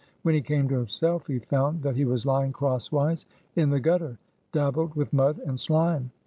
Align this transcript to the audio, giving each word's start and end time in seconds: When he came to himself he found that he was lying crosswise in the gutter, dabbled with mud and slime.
When 0.23 0.33
he 0.33 0.41
came 0.41 0.67
to 0.69 0.73
himself 0.77 1.27
he 1.27 1.37
found 1.37 1.83
that 1.83 1.95
he 1.95 2.05
was 2.05 2.25
lying 2.25 2.53
crosswise 2.53 3.27
in 3.55 3.69
the 3.69 3.79
gutter, 3.79 4.17
dabbled 4.51 4.95
with 4.95 5.13
mud 5.13 5.37
and 5.45 5.59
slime. 5.59 6.09